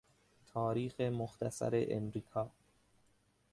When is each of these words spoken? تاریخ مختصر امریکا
تاریخ 0.47 1.01
مختصر 1.01 1.85
امریکا 1.89 2.47